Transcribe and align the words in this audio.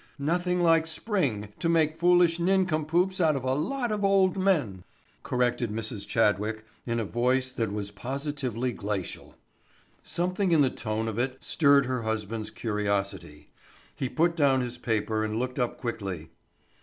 "Nothing 0.17 0.61
like 0.63 0.87
spring 0.87 1.49
to 1.59 1.69
make 1.69 1.95
foolish 1.95 2.39
nincompoops 2.39 3.21
out 3.21 3.35
of 3.35 3.43
a 3.43 3.53
lot 3.53 3.91
of 3.91 4.03
old 4.03 4.35
men," 4.35 4.83
corrected 5.21 5.69
Mrs. 5.69 6.07
Chadwick 6.07 6.65
in 6.87 6.99
a 6.99 7.05
voice 7.05 7.51
that 7.51 7.71
was 7.71 7.91
positively 7.91 8.71
glacial. 8.71 9.35
Something 10.01 10.53
in 10.53 10.61
the 10.61 10.71
tone 10.71 11.07
of 11.07 11.19
it 11.19 11.43
stirred 11.43 11.85
her 11.85 12.01
husband's 12.01 12.49
curiosity. 12.49 13.51
He 13.95 14.09
put 14.09 14.35
down 14.35 14.61
his 14.61 14.79
paper 14.79 15.23
and 15.23 15.35
looked 15.37 15.59
up 15.59 15.77
quickly. 15.77 16.31